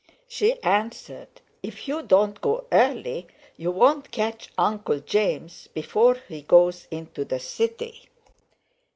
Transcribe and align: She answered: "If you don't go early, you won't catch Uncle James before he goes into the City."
She 0.27 0.59
answered: 0.63 1.41
"If 1.61 1.87
you 1.87 2.01
don't 2.01 2.41
go 2.41 2.65
early, 2.71 3.27
you 3.55 3.69
won't 3.69 4.09
catch 4.11 4.49
Uncle 4.57 4.99
James 4.99 5.69
before 5.75 6.15
he 6.27 6.41
goes 6.41 6.87
into 6.89 7.23
the 7.23 7.39
City." 7.39 8.09